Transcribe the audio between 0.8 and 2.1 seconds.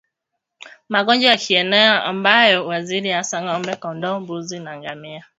magonjwa ya kieneo